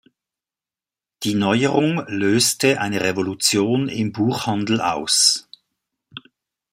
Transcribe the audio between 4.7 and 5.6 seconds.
aus.